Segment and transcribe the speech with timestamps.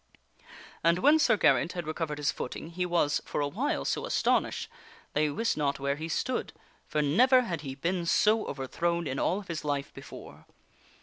[0.03, 2.69] io 4 THE WINNING OF A QUEEN And when Sir Geraint had recovered his footing,
[2.71, 4.67] he was, for awhile, so astonished
[5.13, 6.53] that he wist not where he stood,
[6.87, 10.47] for never had he been so over thrown in all of his life before.